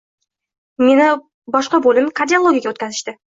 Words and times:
Meni 0.83 1.09
boshqa 1.57 1.81
bo`lim, 1.89 2.09
kardiologiyaga 2.21 2.73
o`tkazishdi 2.79 3.17